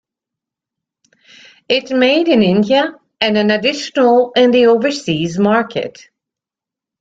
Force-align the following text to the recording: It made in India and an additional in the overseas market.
It 1.69 1.91
made 1.91 2.27
in 2.27 2.41
India 2.41 2.95
and 3.21 3.37
an 3.37 3.51
additional 3.51 4.31
in 4.35 4.49
the 4.49 4.65
overseas 4.65 5.37
market. 5.37 6.09